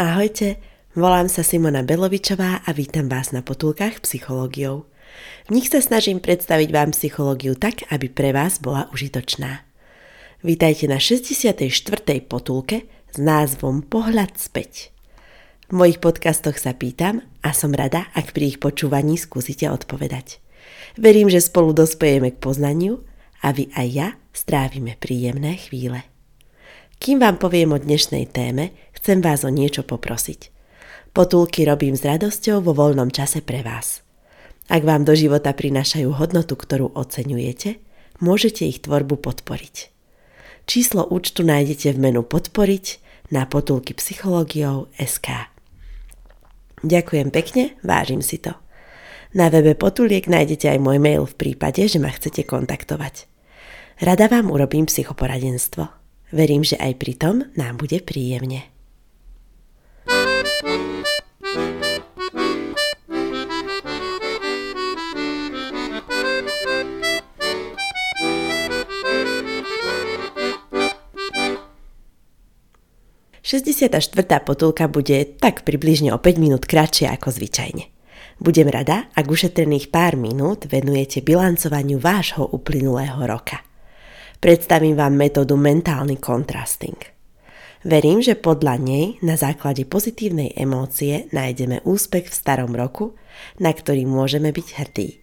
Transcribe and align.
Ahojte, 0.00 0.56
volám 0.96 1.28
sa 1.28 1.44
Simona 1.44 1.84
Belovičová 1.84 2.64
a 2.64 2.70
vítam 2.72 3.12
vás 3.12 3.28
na 3.28 3.44
potulkách 3.44 4.00
psychológiou. 4.00 4.88
V 5.44 5.50
nich 5.52 5.68
sa 5.68 5.84
snažím 5.84 6.16
predstaviť 6.16 6.72
vám 6.72 6.96
psychológiu 6.96 7.52
tak, 7.52 7.84
aby 7.92 8.08
pre 8.08 8.32
vás 8.32 8.56
bola 8.56 8.88
užitočná. 8.96 9.68
Vítajte 10.40 10.88
na 10.88 10.96
64. 10.96 11.60
potulke 12.24 12.88
s 13.12 13.20
názvom 13.20 13.84
Pohľad 13.84 14.40
späť. 14.40 14.96
V 15.68 15.76
mojich 15.76 16.00
podcastoch 16.00 16.56
sa 16.56 16.72
pýtam 16.72 17.20
a 17.44 17.52
som 17.52 17.76
rada, 17.76 18.08
ak 18.16 18.32
pri 18.32 18.56
ich 18.56 18.64
počúvaní 18.64 19.20
skúsite 19.20 19.68
odpovedať. 19.68 20.40
Verím, 20.96 21.28
že 21.28 21.44
spolu 21.44 21.76
dospejeme 21.76 22.32
k 22.32 22.40
poznaniu 22.40 23.04
a 23.44 23.52
vy 23.52 23.68
aj 23.76 23.88
ja 23.92 24.08
strávime 24.32 24.96
príjemné 24.96 25.60
chvíle. 25.60 26.08
Kým 27.02 27.18
vám 27.18 27.34
poviem 27.34 27.74
o 27.74 27.82
dnešnej 27.82 28.30
téme, 28.30 28.70
chcem 29.02 29.18
vás 29.18 29.42
o 29.42 29.50
niečo 29.50 29.82
poprosiť. 29.82 30.54
Potulky 31.10 31.66
robím 31.66 31.98
s 31.98 32.06
radosťou 32.06 32.62
vo 32.62 32.70
voľnom 32.70 33.10
čase 33.10 33.42
pre 33.42 33.66
vás. 33.66 34.06
Ak 34.70 34.86
vám 34.86 35.02
do 35.02 35.18
života 35.18 35.50
prinášajú 35.50 36.14
hodnotu, 36.14 36.54
ktorú 36.54 36.94
oceňujete, 36.94 37.82
môžete 38.22 38.62
ich 38.62 38.78
tvorbu 38.78 39.18
podporiť. 39.18 39.90
Číslo 40.70 41.02
účtu 41.10 41.42
nájdete 41.42 41.90
v 41.90 41.98
menu 41.98 42.22
Podporiť 42.22 43.02
na 43.34 43.42
potulky 43.42 43.90
psychológiou 43.98 44.86
SK. 44.94 45.50
Ďakujem 46.86 47.34
pekne, 47.34 47.74
vážim 47.82 48.22
si 48.22 48.38
to. 48.38 48.54
Na 49.34 49.50
webe 49.50 49.74
Potuliek 49.74 50.30
nájdete 50.30 50.70
aj 50.70 50.78
môj 50.78 51.02
mail 51.02 51.26
v 51.26 51.34
prípade, 51.34 51.82
že 51.90 51.98
ma 51.98 52.14
chcete 52.14 52.46
kontaktovať. 52.46 53.26
Rada 53.98 54.30
vám 54.30 54.54
urobím 54.54 54.86
psychoporadenstvo. 54.86 55.90
Verím, 56.30 56.62
že 56.62 56.78
aj 56.78 56.92
pri 57.02 57.18
tom 57.18 57.36
nám 57.58 57.82
bude 57.82 57.98
príjemne. 57.98 58.72
64. 73.52 74.00
potulka 74.48 74.88
bude 74.88 75.36
tak 75.36 75.68
približne 75.68 76.08
o 76.08 76.16
5 76.16 76.40
minút 76.40 76.64
kratšie 76.64 77.04
ako 77.12 77.36
zvyčajne. 77.36 77.84
Budem 78.40 78.72
rada, 78.72 79.12
ak 79.12 79.28
ušetrených 79.28 79.92
pár 79.92 80.16
minút 80.16 80.64
venujete 80.72 81.20
bilancovaniu 81.20 82.00
vášho 82.00 82.48
uplynulého 82.48 83.20
roka. 83.28 83.60
Predstavím 84.40 84.96
vám 84.96 85.12
metódu 85.20 85.60
mentálny 85.60 86.16
contrasting. 86.16 86.96
Verím, 87.84 88.24
že 88.24 88.40
podľa 88.40 88.80
nej 88.80 89.20
na 89.20 89.36
základe 89.36 89.84
pozitívnej 89.84 90.56
emócie 90.56 91.28
nájdeme 91.36 91.84
úspech 91.84 92.32
v 92.32 92.38
starom 92.40 92.72
roku, 92.72 93.20
na 93.60 93.68
ktorý 93.68 94.08
môžeme 94.08 94.48
byť 94.48 94.68
hrdí. 94.80 95.20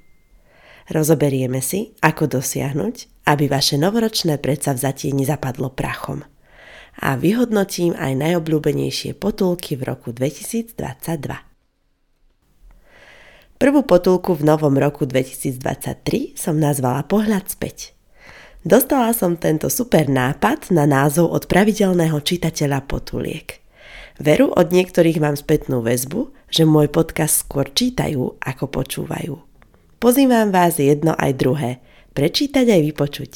Rozoberieme 0.94 1.66
si, 1.66 1.98
ako 2.06 2.30
dosiahnuť, 2.30 3.26
aby 3.26 3.50
vaše 3.50 3.82
novoročné 3.82 4.38
predsavzatie 4.38 5.18
nezapadlo 5.18 5.74
prachom– 5.74 6.22
a 6.98 7.14
vyhodnotím 7.14 7.94
aj 7.94 8.18
najobľúbenejšie 8.18 9.14
potulky 9.14 9.78
v 9.78 9.86
roku 9.86 10.10
2022. 10.10 10.74
Prvú 13.60 13.84
potulku 13.84 14.34
v 14.40 14.48
novom 14.48 14.74
roku 14.80 15.04
2023 15.04 16.40
som 16.40 16.56
nazvala 16.56 17.04
Pohľad 17.04 17.52
späť. 17.52 17.92
Dostala 18.64 19.12
som 19.12 19.36
tento 19.36 19.68
super 19.68 20.08
nápad 20.08 20.72
na 20.72 20.88
názov 20.88 21.32
od 21.32 21.44
pravidelného 21.48 22.20
čitateľa 22.24 22.88
potuliek. 22.88 23.60
Veru 24.20 24.52
od 24.52 24.76
niektorých 24.76 25.24
mám 25.24 25.40
spätnú 25.40 25.80
väzbu, 25.80 26.32
že 26.52 26.68
môj 26.68 26.92
podcast 26.92 27.48
skôr 27.48 27.72
čítajú, 27.72 28.36
ako 28.40 28.66
počúvajú. 28.68 29.40
Pozývam 30.00 30.52
vás 30.52 30.76
jedno 30.76 31.16
aj 31.16 31.32
druhé, 31.40 31.72
prečítať 32.16 32.68
aj 32.68 32.82
vypočuť. 32.92 33.32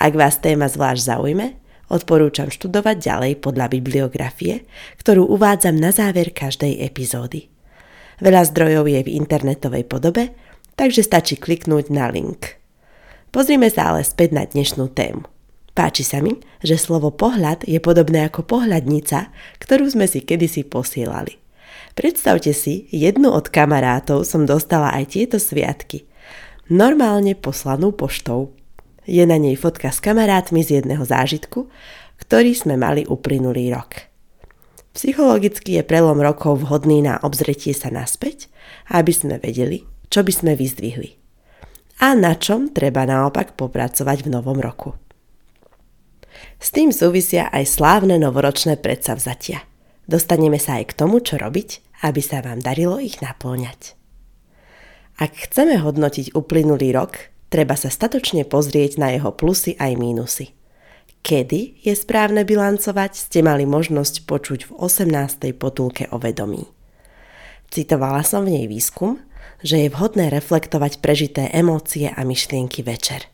Ak 0.00 0.16
vás 0.16 0.40
téma 0.40 0.68
zvlášť 0.68 1.12
zaujme, 1.12 1.56
Odporúčam 1.88 2.52
študovať 2.52 2.96
ďalej 3.00 3.32
podľa 3.40 3.72
bibliografie, 3.72 4.68
ktorú 5.00 5.24
uvádzam 5.24 5.80
na 5.80 5.88
záver 5.88 6.36
každej 6.36 6.84
epizódy. 6.84 7.48
Veľa 8.20 8.52
zdrojov 8.52 8.84
je 8.92 9.00
v 9.08 9.14
internetovej 9.16 9.88
podobe, 9.88 10.36
takže 10.76 11.00
stačí 11.00 11.40
kliknúť 11.40 11.88
na 11.88 12.12
link. 12.12 12.60
Pozrime 13.32 13.72
sa 13.72 13.92
ale 13.92 14.04
späť 14.04 14.36
na 14.36 14.44
dnešnú 14.44 14.92
tému. 14.92 15.24
Páči 15.72 16.02
sa 16.02 16.18
mi, 16.18 16.34
že 16.58 16.74
slovo 16.74 17.14
pohľad 17.14 17.62
je 17.64 17.78
podobné 17.78 18.26
ako 18.26 18.42
pohľadnica, 18.42 19.30
ktorú 19.62 19.86
sme 19.86 20.10
si 20.10 20.26
kedysi 20.26 20.66
posielali. 20.66 21.38
Predstavte 21.94 22.50
si, 22.50 22.90
jednu 22.90 23.30
od 23.30 23.46
kamarátov 23.46 24.26
som 24.26 24.42
dostala 24.42 24.90
aj 24.94 25.14
tieto 25.14 25.38
sviatky. 25.38 26.06
Normálne 26.66 27.38
poslanú 27.38 27.94
poštou. 27.94 28.52
Je 29.08 29.24
na 29.24 29.40
nej 29.40 29.56
fotka 29.56 29.88
s 29.88 30.04
kamarátmi 30.04 30.60
z 30.60 30.84
jedného 30.84 31.00
zážitku, 31.00 31.72
ktorý 32.20 32.52
sme 32.52 32.76
mali 32.76 33.08
uplynulý 33.08 33.72
rok. 33.72 34.04
Psychologicky 34.92 35.80
je 35.80 35.82
prelom 35.86 36.20
rokov 36.20 36.60
vhodný 36.60 37.00
na 37.00 37.16
obzretie 37.24 37.72
sa 37.72 37.88
naspäť, 37.88 38.52
aby 38.92 39.08
sme 39.08 39.40
vedeli, 39.40 39.88
čo 40.12 40.20
by 40.20 40.32
sme 40.34 40.52
vyzdvihli. 40.60 41.16
A 42.04 42.12
na 42.12 42.36
čom 42.36 42.68
treba 42.68 43.08
naopak 43.08 43.56
popracovať 43.56 44.28
v 44.28 44.32
novom 44.36 44.60
roku. 44.60 44.92
S 46.60 46.68
tým 46.68 46.92
súvisia 46.92 47.48
aj 47.48 47.64
slávne 47.64 48.20
novoročné 48.20 48.76
predsavzatia. 48.76 49.64
Dostaneme 50.04 50.60
sa 50.60 50.84
aj 50.84 50.92
k 50.92 50.96
tomu, 51.00 51.24
čo 51.24 51.40
robiť, 51.40 52.02
aby 52.04 52.20
sa 52.20 52.44
vám 52.44 52.60
darilo 52.60 53.00
ich 53.00 53.24
naplňať. 53.24 53.96
Ak 55.16 55.32
chceme 55.34 55.80
hodnotiť 55.80 56.36
uplynulý 56.36 56.92
rok, 56.92 57.32
Treba 57.48 57.74
sa 57.80 57.88
statočne 57.88 58.44
pozrieť 58.44 59.00
na 59.00 59.16
jeho 59.16 59.32
plusy 59.32 59.72
aj 59.80 59.96
mínusy. 59.96 60.52
Kedy 61.24 61.80
je 61.82 61.92
správne 61.96 62.44
bilancovať, 62.44 63.12
ste 63.16 63.40
mali 63.40 63.64
možnosť 63.64 64.28
počuť 64.28 64.60
v 64.68 64.72
18. 64.76 65.56
potulke 65.56 66.06
o 66.12 66.20
vedomí. 66.20 66.68
Citovala 67.68 68.24
som 68.24 68.44
v 68.44 68.60
nej 68.60 68.66
výskum, 68.68 69.20
že 69.60 69.84
je 69.84 69.92
vhodné 69.92 70.30
reflektovať 70.30 71.02
prežité 71.02 71.50
emócie 71.52 72.08
a 72.08 72.20
myšlienky 72.22 72.80
večer. 72.84 73.28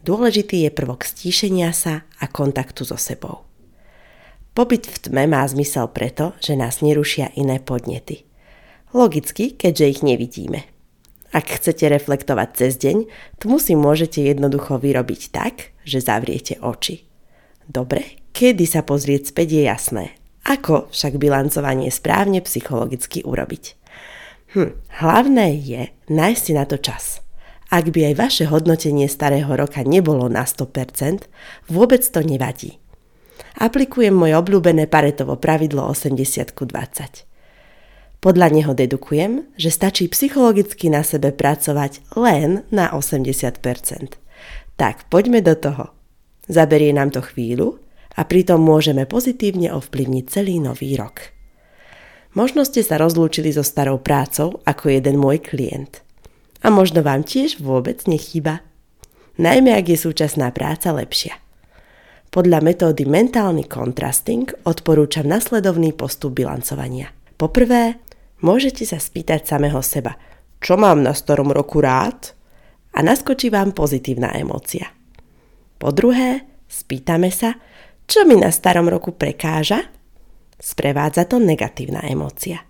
Dôležitý 0.00 0.64
je 0.64 0.70
prvok 0.72 1.04
stíšenia 1.04 1.76
sa 1.76 2.08
a 2.18 2.24
kontaktu 2.24 2.88
so 2.88 2.96
sebou. 2.96 3.44
Pobyt 4.56 4.88
v 4.88 4.96
tme 5.08 5.24
má 5.30 5.44
zmysel 5.46 5.86
preto, 5.92 6.34
že 6.42 6.58
nás 6.58 6.82
nerušia 6.82 7.36
iné 7.38 7.62
podnety. 7.62 8.26
Logicky, 8.90 9.54
keďže 9.54 9.86
ich 9.86 10.00
nevidíme. 10.02 10.66
Ak 11.30 11.46
chcete 11.46 11.86
reflektovať 11.86 12.48
cez 12.58 12.74
deň, 12.82 13.06
tmu 13.38 13.62
si 13.62 13.78
môžete 13.78 14.18
jednoducho 14.18 14.82
vyrobiť 14.82 15.30
tak, 15.30 15.70
že 15.86 16.02
zavriete 16.02 16.58
oči. 16.58 17.06
Dobre, 17.70 18.18
kedy 18.34 18.66
sa 18.66 18.82
pozrieť 18.82 19.30
späť 19.30 19.48
je 19.54 19.62
jasné. 19.70 20.04
Ako 20.42 20.90
však 20.90 21.22
bilancovanie 21.22 21.86
správne 21.94 22.42
psychologicky 22.42 23.22
urobiť? 23.22 23.78
Hm, 24.58 24.74
hlavné 24.98 25.54
je 25.54 25.94
nájsť 26.10 26.42
si 26.42 26.52
na 26.58 26.66
to 26.66 26.82
čas. 26.82 27.22
Ak 27.70 27.94
by 27.94 28.10
aj 28.10 28.14
vaše 28.18 28.44
hodnotenie 28.50 29.06
starého 29.06 29.54
roka 29.54 29.86
nebolo 29.86 30.26
na 30.26 30.42
100%, 30.42 31.30
vôbec 31.70 32.02
to 32.02 32.26
nevadí. 32.26 32.82
Aplikujem 33.54 34.10
moje 34.10 34.34
obľúbené 34.34 34.90
paretovo 34.90 35.38
pravidlo 35.38 35.86
80 35.86 36.50
20. 36.50 37.29
Podľa 38.20 38.52
neho 38.52 38.72
dedukujem, 38.76 39.48
že 39.56 39.72
stačí 39.72 40.04
psychologicky 40.12 40.92
na 40.92 41.00
sebe 41.00 41.32
pracovať 41.32 42.04
len 42.20 42.68
na 42.68 42.92
80%. 42.92 44.20
Tak 44.76 45.08
poďme 45.08 45.40
do 45.40 45.56
toho. 45.56 45.96
Zaberie 46.44 46.92
nám 46.92 47.16
to 47.16 47.24
chvíľu 47.24 47.80
a 48.20 48.28
pritom 48.28 48.60
môžeme 48.60 49.08
pozitívne 49.08 49.72
ovplyvniť 49.72 50.24
celý 50.28 50.60
nový 50.60 51.00
rok. 51.00 51.32
Možno 52.36 52.68
ste 52.68 52.84
sa 52.84 53.00
rozlúčili 53.00 53.56
so 53.56 53.64
starou 53.64 53.96
prácou 53.96 54.60
ako 54.68 54.92
jeden 54.92 55.16
môj 55.16 55.40
klient. 55.40 56.04
A 56.60 56.68
možno 56.68 57.00
vám 57.00 57.24
tiež 57.24 57.56
vôbec 57.64 58.04
nechýba. 58.04 58.60
Najmä 59.40 59.72
ak 59.72 59.96
je 59.96 59.98
súčasná 59.98 60.52
práca 60.52 60.92
lepšia. 60.92 61.40
Podľa 62.28 62.60
metódy 62.60 63.08
mentálny 63.08 63.64
contrasting 63.64 64.46
odporúčam 64.68 65.24
nasledovný 65.24 65.96
postup 65.96 66.36
bilancovania. 66.36 67.10
Poprvé, 67.40 67.98
Môžete 68.40 68.88
sa 68.88 68.96
spýtať 68.96 69.44
samého 69.44 69.80
seba, 69.84 70.16
čo 70.60 70.76
mám 70.76 71.00
na 71.04 71.16
starom 71.16 71.52
roku 71.52 71.80
rád? 71.80 72.36
A 72.96 73.04
naskočí 73.04 73.48
vám 73.48 73.72
pozitívna 73.72 74.32
emócia. 74.34 74.92
Po 75.80 75.94
druhé, 75.94 76.44
spýtame 76.68 77.32
sa, 77.32 77.56
čo 78.10 78.26
mi 78.26 78.36
na 78.36 78.50
starom 78.50 78.90
roku 78.90 79.14
prekáža? 79.14 79.88
Sprevádza 80.60 81.24
to 81.24 81.40
negatívna 81.40 82.04
emócia. 82.04 82.66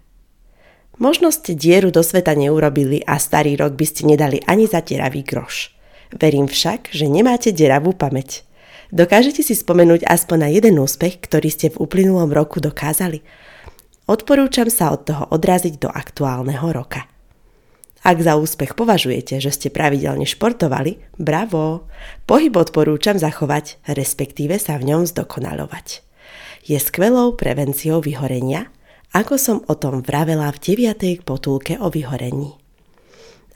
Možno 1.01 1.33
ste 1.33 1.57
dieru 1.57 1.89
do 1.89 2.05
sveta 2.05 2.37
neurobili 2.37 3.01
a 3.09 3.17
starý 3.17 3.57
rok 3.57 3.73
by 3.73 3.87
ste 3.89 4.05
nedali 4.05 4.39
ani 4.45 4.69
za 4.69 4.85
deravý 4.85 5.25
groš. 5.25 5.73
Verím 6.13 6.45
však, 6.45 6.93
že 6.93 7.09
nemáte 7.09 7.57
deravú 7.57 7.97
pamäť. 7.97 8.45
Dokážete 8.93 9.41
si 9.41 9.57
spomenúť 9.57 10.05
aspoň 10.05 10.39
na 10.39 10.49
jeden 10.53 10.77
úspech, 10.77 11.23
ktorý 11.25 11.49
ste 11.49 11.73
v 11.73 11.81
uplynulom 11.81 12.29
roku 12.35 12.61
dokázali? 12.61 13.25
Odporúčam 14.11 14.67
sa 14.67 14.91
od 14.91 15.07
toho 15.07 15.31
odraziť 15.31 15.79
do 15.79 15.87
aktuálneho 15.87 16.67
roka. 16.75 17.07
Ak 18.03 18.19
za 18.19 18.35
úspech 18.35 18.75
považujete, 18.75 19.39
že 19.39 19.55
ste 19.55 19.69
pravidelne 19.71 20.27
športovali, 20.27 20.99
bravo! 21.15 21.87
Pohyb 22.27 22.51
odporúčam 22.59 23.23
zachovať, 23.23 23.79
respektíve 23.87 24.59
sa 24.59 24.83
v 24.83 24.91
ňom 24.91 25.07
zdokonalovať. 25.07 26.03
Je 26.67 26.75
skvelou 26.83 27.39
prevenciou 27.39 28.03
vyhorenia, 28.03 28.67
ako 29.15 29.39
som 29.39 29.59
o 29.71 29.79
tom 29.79 30.03
vravela 30.03 30.51
v 30.51 30.59
9. 30.91 31.23
potulke 31.23 31.79
o 31.79 31.87
vyhorení. 31.87 32.59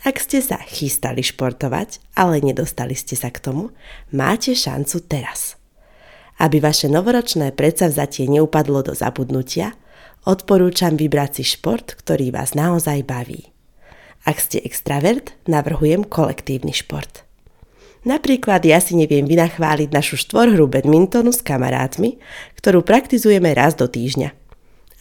Ak 0.06 0.22
ste 0.22 0.38
sa 0.38 0.62
chystali 0.62 1.26
športovať, 1.26 2.14
ale 2.14 2.38
nedostali 2.38 2.94
ste 2.94 3.18
sa 3.18 3.34
k 3.34 3.42
tomu, 3.42 3.74
máte 4.14 4.54
šancu 4.54 5.02
teraz. 5.10 5.58
Aby 6.38 6.62
vaše 6.62 6.86
novoročné 6.86 7.50
predsavzatie 7.56 8.30
neupadlo 8.30 8.86
do 8.86 8.92
zabudnutia, 8.94 9.74
odporúčam 10.24 10.96
vybrať 10.96 11.40
si 11.40 11.44
šport, 11.56 11.96
ktorý 11.96 12.32
vás 12.32 12.52
naozaj 12.56 13.04
baví. 13.04 13.52
Ak 14.24 14.40
ste 14.40 14.60
extravert, 14.64 15.36
navrhujem 15.44 16.04
kolektívny 16.08 16.72
šport. 16.72 17.28
Napríklad 18.04 18.64
ja 18.64 18.80
si 18.80 18.96
neviem 18.96 19.24
vynachváliť 19.24 19.88
našu 19.92 20.20
štvorhru 20.20 20.68
badmintonu 20.68 21.32
s 21.32 21.40
kamarátmi, 21.40 22.20
ktorú 22.60 22.84
praktizujeme 22.84 23.52
raz 23.56 23.76
do 23.76 23.88
týždňa. 23.88 24.32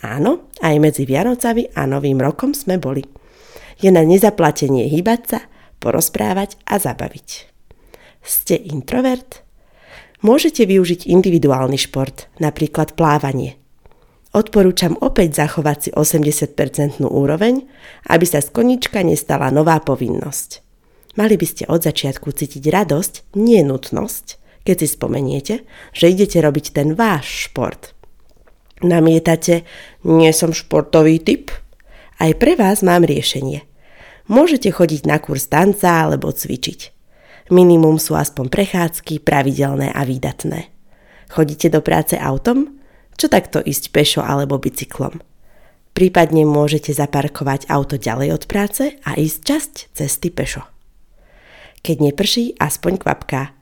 Áno, 0.04 0.52
aj 0.60 0.76
medzi 0.80 1.04
Vianocami 1.08 1.72
a 1.76 1.88
Novým 1.88 2.20
rokom 2.20 2.52
sme 2.52 2.80
boli– 2.80 3.04
je 3.80 3.90
na 3.90 4.06
nezaplatenie 4.06 4.88
hýbať 4.92 5.22
sa, 5.26 5.40
porozprávať 5.84 6.60
a 6.64 6.78
zabaviť. 6.78 7.30
Ste 8.24 8.56
introvert? 8.56 9.44
Môžete 10.24 10.64
využiť 10.64 11.10
individuálny 11.12 11.76
šport, 11.76 12.32
napríklad 12.40 12.96
plávanie. 12.96 13.60
Odporúčam 14.34 14.98
opäť 14.98 15.46
zachovať 15.46 15.78
si 15.78 15.90
80% 15.94 17.06
úroveň, 17.06 17.70
aby 18.10 18.26
sa 18.26 18.42
z 18.42 18.50
konička 18.50 19.06
nestala 19.06 19.54
nová 19.54 19.78
povinnosť. 19.78 20.66
Mali 21.14 21.38
by 21.38 21.46
ste 21.46 21.64
od 21.70 21.86
začiatku 21.86 22.34
cítiť 22.34 22.66
radosť, 22.74 23.38
nie 23.38 23.62
nutnosť, 23.62 24.42
keď 24.66 24.76
si 24.82 24.88
spomeniete, 24.90 25.56
že 25.94 26.10
idete 26.10 26.42
robiť 26.42 26.66
ten 26.74 26.98
váš 26.98 27.50
šport. 27.50 27.94
Namietate, 28.82 29.70
nie 30.02 30.34
som 30.34 30.50
športový 30.50 31.22
typ? 31.22 31.54
Aj 32.18 32.34
pre 32.34 32.58
vás 32.58 32.82
mám 32.82 33.06
riešenie– 33.06 33.62
Môžete 34.32 34.72
chodiť 34.72 35.04
na 35.04 35.20
kurz 35.20 35.52
tanca 35.52 36.08
alebo 36.08 36.32
cvičiť. 36.32 36.96
Minimum 37.52 38.00
sú 38.00 38.16
aspoň 38.16 38.48
prechádzky, 38.48 39.20
pravidelné 39.20 39.92
a 39.92 40.08
výdatné. 40.08 40.72
Chodíte 41.28 41.68
do 41.68 41.84
práce 41.84 42.16
autom? 42.16 42.80
Čo 43.18 43.30
takto 43.30 43.60
ísť 43.64 43.94
pešo 43.94 44.22
alebo 44.22 44.60
bicyklom? 44.62 45.22
Prípadne 45.94 46.44
môžete 46.50 46.90
zaparkovať 46.90 47.70
auto 47.70 48.02
ďalej 48.02 48.30
od 48.34 48.44
práce 48.50 48.98
a 49.06 49.14
ísť 49.14 49.40
časť 49.46 49.74
cesty 49.94 50.34
pešo. 50.34 50.66
Keď 51.86 51.98
neprší, 52.02 52.58
aspoň 52.58 52.98
kvapka. 52.98 53.54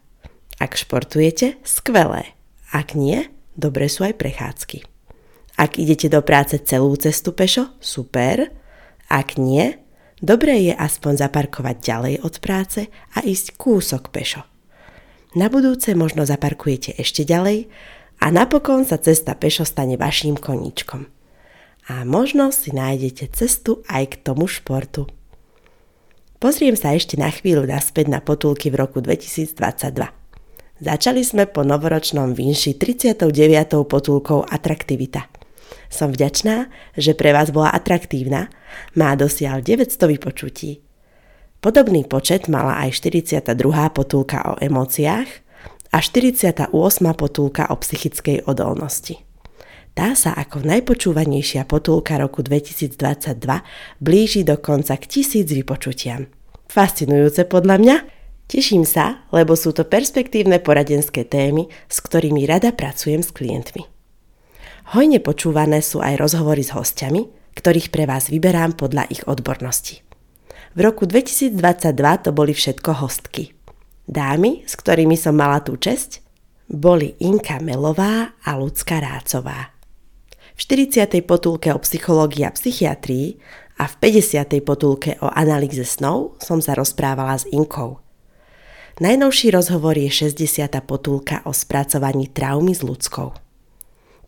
Ak 0.62 0.78
športujete, 0.78 1.60
skvelé. 1.66 2.38
Ak 2.72 2.96
nie, 2.96 3.28
dobre 3.60 3.92
sú 3.92 4.08
aj 4.08 4.16
prechádzky. 4.16 4.88
Ak 5.60 5.76
idete 5.76 6.08
do 6.08 6.24
práce 6.24 6.56
celú 6.64 6.96
cestu 6.96 7.36
pešo, 7.36 7.76
super. 7.84 8.48
Ak 9.12 9.36
nie, 9.36 9.82
Dobré 10.22 10.70
je 10.70 10.74
aspoň 10.78 11.18
zaparkovať 11.18 11.78
ďalej 11.82 12.16
od 12.22 12.38
práce 12.46 12.94
a 13.18 13.26
ísť 13.26 13.58
kúsok 13.58 14.14
pešo. 14.14 14.46
Na 15.34 15.50
budúce 15.50 15.98
možno 15.98 16.30
zaparkujete 16.30 16.94
ešte 16.94 17.26
ďalej 17.26 17.66
a 18.22 18.30
napokon 18.30 18.86
sa 18.86 19.02
cesta 19.02 19.34
pešo 19.34 19.66
stane 19.66 19.98
vaším 19.98 20.38
koníčkom. 20.38 21.10
A 21.90 22.06
možno 22.06 22.54
si 22.54 22.70
nájdete 22.70 23.34
cestu 23.34 23.82
aj 23.90 24.14
k 24.14 24.16
tomu 24.22 24.46
športu. 24.46 25.10
Pozriem 26.38 26.78
sa 26.78 26.94
ešte 26.94 27.18
na 27.18 27.34
chvíľu 27.34 27.66
naspäť 27.66 28.08
na 28.08 28.22
potulky 28.22 28.70
v 28.70 28.80
roku 28.86 29.02
2022. 29.02 29.58
Začali 30.82 31.22
sme 31.22 31.50
po 31.50 31.66
novoročnom 31.66 32.34
vinši 32.38 32.78
39. 32.78 33.26
potulkou 33.90 34.46
Atraktivita– 34.46 35.26
som 35.92 36.16
vďačná, 36.16 36.72
že 36.96 37.12
pre 37.12 37.36
vás 37.36 37.52
bola 37.52 37.76
atraktívna. 37.76 38.48
Má 38.96 39.12
dosiaľ 39.20 39.60
900 39.60 40.08
vypočutí. 40.16 40.80
Podobný 41.60 42.08
počet 42.08 42.48
mala 42.48 42.80
aj 42.88 42.96
42. 43.04 43.54
potulka 43.92 44.40
o 44.48 44.54
emóciách 44.58 45.28
a 45.92 45.98
48. 46.00 46.72
potulka 47.14 47.68
o 47.68 47.76
psychickej 47.76 48.48
odolnosti. 48.48 49.20
Tá 49.92 50.16
sa 50.16 50.32
ako 50.32 50.64
najpočúvanejšia 50.64 51.68
potulka 51.68 52.16
roku 52.16 52.40
2022 52.40 52.96
blíži 54.00 54.48
dokonca 54.48 54.96
k 54.96 55.04
tisíc 55.04 55.52
vypočutiam. 55.52 56.32
Fascinujúce 56.72 57.44
podľa 57.44 57.76
mňa? 57.76 57.96
Teším 58.48 58.88
sa, 58.88 59.28
lebo 59.36 59.60
sú 59.60 59.76
to 59.76 59.84
perspektívne 59.84 60.64
poradenské 60.64 61.28
témy, 61.28 61.68
s 61.92 62.00
ktorými 62.00 62.48
rada 62.48 62.72
pracujem 62.72 63.20
s 63.20 63.36
klientmi. 63.36 63.84
Hojne 64.96 65.20
počúvané 65.20 65.84
sú 65.84 66.00
aj 66.00 66.20
rozhovory 66.20 66.64
s 66.64 66.72
hostiami, 66.72 67.28
ktorých 67.56 67.92
pre 67.92 68.08
vás 68.08 68.32
vyberám 68.32 68.80
podľa 68.80 69.08
ich 69.12 69.24
odbornosti. 69.28 70.04
V 70.72 70.80
roku 70.88 71.04
2022 71.04 71.52
to 72.24 72.30
boli 72.32 72.56
všetko 72.56 73.04
hostky. 73.04 73.52
Dámy, 74.10 74.66
s 74.66 74.74
ktorými 74.74 75.14
som 75.14 75.38
mala 75.38 75.62
tú 75.62 75.78
česť, 75.78 76.26
boli 76.72 77.14
Inka 77.20 77.60
Melová 77.60 78.34
a 78.42 78.52
Lucka 78.58 78.98
Rácová. 78.98 79.76
V 80.56 80.60
40. 80.60 81.22
potulke 81.28 81.70
o 81.74 81.80
psychológii 81.80 82.48
a 82.48 82.52
psychiatrii 82.56 83.38
a 83.78 83.86
v 83.90 83.94
50. 84.00 84.62
potulke 84.64 85.18
o 85.20 85.28
analýze 85.30 85.84
snov 85.84 86.40
som 86.40 86.64
sa 86.64 86.78
rozprávala 86.78 87.36
s 87.36 87.50
Inkou. 87.52 88.00
Najnovší 89.02 89.52
rozhovor 89.52 89.98
je 89.98 90.32
60. 90.32 90.70
potulka 90.86 91.42
o 91.44 91.52
spracovaní 91.52 92.30
traumy 92.30 92.72
s 92.72 92.86
ľudskou. 92.86 93.34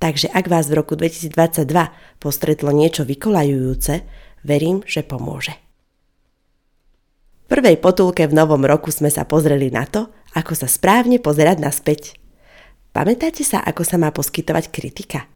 Takže 0.04 0.28
ak 0.36 0.52
vás 0.52 0.68
v 0.68 0.84
roku 0.84 1.00
2022 1.00 1.64
postretlo 2.20 2.76
niečo 2.76 3.08
vykolajujúce, 3.08 4.04
verím, 4.44 4.84
že 4.84 5.00
pomôže. 5.00 5.63
Prvej 7.54 7.78
potulke 7.78 8.26
v 8.26 8.34
novom 8.34 8.66
roku 8.66 8.90
sme 8.90 9.14
sa 9.14 9.30
pozreli 9.30 9.70
na 9.70 9.86
to, 9.86 10.10
ako 10.34 10.58
sa 10.58 10.66
správne 10.66 11.22
pozerať 11.22 11.62
naspäť. 11.62 12.18
Pamätáte 12.90 13.46
sa, 13.46 13.62
ako 13.62 13.86
sa 13.86 14.02
má 14.02 14.10
poskytovať 14.10 14.74
kritika? 14.74 15.30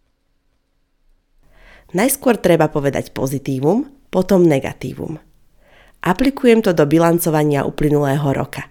Najskôr 1.94 2.42
treba 2.42 2.74
povedať 2.74 3.14
pozitívum, 3.14 3.86
potom 4.10 4.50
negatívum. 4.50 5.22
Aplikujem 6.02 6.66
to 6.66 6.74
do 6.74 6.90
bilancovania 6.90 7.70
uplynulého 7.70 8.34
roka. 8.34 8.66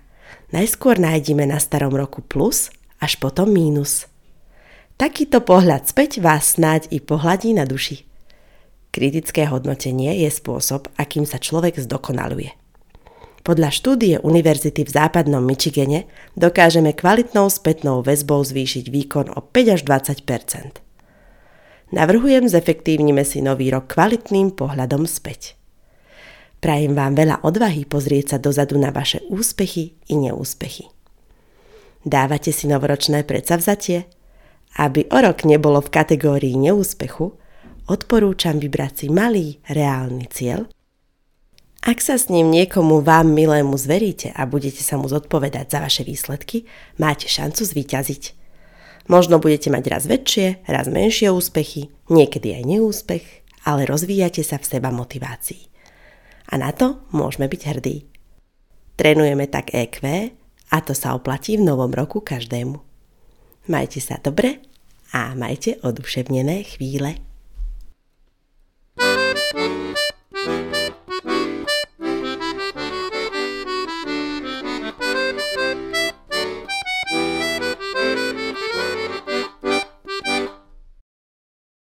Najskôr 0.51 0.99
nájdime 0.99 1.47
na 1.47 1.63
starom 1.63 1.95
roku 1.95 2.27
plus, 2.27 2.75
až 2.99 3.15
potom 3.23 3.47
mínus. 3.47 4.11
Takýto 4.99 5.39
pohľad 5.39 5.87
späť 5.87 6.19
vás 6.19 6.59
snáď 6.59 6.91
i 6.91 6.99
pohľadí 6.99 7.55
na 7.55 7.63
duši. 7.63 8.11
Kritické 8.91 9.47
hodnotenie 9.47 10.19
je 10.27 10.35
spôsob, 10.35 10.91
akým 10.99 11.23
sa 11.23 11.39
človek 11.39 11.79
zdokonaluje. 11.79 12.66
Podľa 13.47 13.71
štúdie 13.71 14.19
Univerzity 14.27 14.83
v 14.83 14.91
západnom 14.91 15.39
Michigane 15.39 16.11
dokážeme 16.35 16.91
kvalitnou 16.91 17.47
spätnou 17.47 18.03
väzbou 18.03 18.43
zvýšiť 18.43 18.91
výkon 18.91 19.31
o 19.31 19.39
5 19.39 19.75
až 19.79 19.87
20% 19.87 20.83
Navrhujem 21.95 22.51
zefektívnime 22.51 23.23
si 23.23 23.39
nový 23.39 23.71
rok 23.71 23.87
kvalitným 23.95 24.59
pohľadom 24.59 25.07
späť. 25.07 25.55
Prajem 26.59 26.99
vám 26.99 27.15
veľa 27.15 27.47
odvahy 27.47 27.87
pozrieť 27.87 28.35
sa 28.35 28.39
dozadu 28.43 28.75
na 28.83 28.91
vaše 28.91 29.23
úspechy 29.31 29.95
i 30.11 30.15
neúspechy. 30.19 30.91
Dávate 32.03 32.51
si 32.51 32.67
novoročné 32.67 33.23
predsavzatie? 33.23 34.11
Aby 34.75 35.07
o 35.15 35.19
rok 35.23 35.47
nebolo 35.47 35.79
v 35.79 35.95
kategórii 35.95 36.59
neúspechu, 36.59 37.39
odporúčam 37.87 38.59
vybrať 38.59 38.93
si 38.99 39.07
malý, 39.07 39.63
reálny 39.71 40.27
cieľ. 40.35 40.67
Ak 41.87 42.03
sa 42.03 42.19
s 42.19 42.27
ním 42.27 42.51
niekomu 42.51 42.99
vám 42.99 43.31
milému 43.31 43.79
zveríte 43.79 44.35
a 44.35 44.43
budete 44.43 44.83
sa 44.83 44.99
mu 44.99 45.07
zodpovedať 45.07 45.71
za 45.71 45.79
vaše 45.79 46.03
výsledky, 46.03 46.67
máte 46.99 47.31
šancu 47.31 47.63
zvíťaziť. 47.63 48.35
Možno 49.07 49.39
budete 49.39 49.71
mať 49.71 49.85
raz 49.87 50.11
väčšie, 50.11 50.67
raz 50.67 50.91
menšie 50.91 51.31
úspechy, 51.31 51.95
niekedy 52.11 52.59
aj 52.59 52.63
neúspech, 52.67 53.27
ale 53.63 53.87
rozvíjate 53.87 54.43
sa 54.43 54.59
v 54.59 54.67
seba 54.67 54.91
motivácii. 54.91 55.71
A 56.51 56.59
na 56.59 56.75
to 56.75 57.07
môžeme 57.15 57.47
byť 57.47 57.63
hrdí. 57.71 58.11
Trénujeme 58.99 59.47
tak 59.47 59.71
EQ 59.71 60.03
a 60.75 60.77
to 60.83 60.91
sa 60.91 61.15
oplatí 61.15 61.55
v 61.55 61.71
novom 61.71 61.95
roku 61.95 62.19
každému. 62.19 62.83
Majte 63.71 64.03
sa 64.03 64.19
dobre 64.19 64.59
a 65.15 65.39
majte 65.39 65.79
oduševnené 65.87 66.67
chvíle. 66.67 67.23